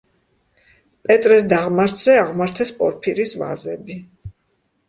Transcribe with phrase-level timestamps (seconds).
[1.09, 4.03] პეტრეს დაღმართზე აღმართეს პორფირის ვაზები.